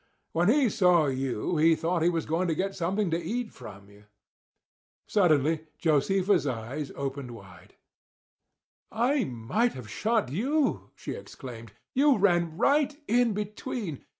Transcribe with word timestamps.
When 0.31 0.49
he 0.49 0.67
saw 0.67 1.05
you 1.05 1.57
he 1.57 1.75
thought 1.75 2.01
he 2.01 2.09
was 2.09 2.25
going 2.25 2.47
to 2.47 2.55
get 2.55 2.73
something 2.73 3.11
to 3.11 3.21
eat 3.23 3.51
from 3.51 3.87
you." 3.87 4.05
Suddenly 5.05 5.67
Josefa's 5.77 6.47
eyes 6.47 6.91
opened 6.95 7.29
wide. 7.29 7.75
"I 8.91 9.25
might 9.25 9.73
have 9.73 9.91
shot 9.91 10.29
you!" 10.31 10.89
she 10.95 11.11
exclaimed. 11.11 11.73
"You 11.93 12.17
ran 12.17 12.57
right 12.57 12.99
in 13.07 13.33
between. 13.33 14.03